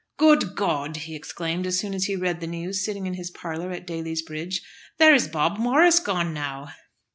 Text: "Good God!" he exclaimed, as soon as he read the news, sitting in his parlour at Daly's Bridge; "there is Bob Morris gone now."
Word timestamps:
"Good 0.17 0.55
God!" 0.55 0.95
he 0.97 1.13
exclaimed, 1.13 1.67
as 1.67 1.77
soon 1.77 1.93
as 1.93 2.05
he 2.05 2.15
read 2.15 2.39
the 2.41 2.47
news, 2.47 2.83
sitting 2.83 3.05
in 3.05 3.13
his 3.13 3.29
parlour 3.29 3.69
at 3.69 3.85
Daly's 3.85 4.23
Bridge; 4.23 4.63
"there 4.97 5.13
is 5.13 5.27
Bob 5.27 5.59
Morris 5.59 5.99
gone 5.99 6.33
now." 6.33 6.69